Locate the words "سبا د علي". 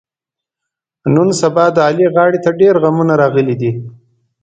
1.41-2.05